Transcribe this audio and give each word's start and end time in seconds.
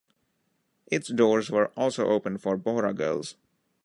Its 0.87 1.09
doors 1.09 1.51
were 1.51 1.67
also 1.77 2.07
opened 2.07 2.41
for 2.41 2.57
Bohra 2.57 2.91
girls. 2.95 3.35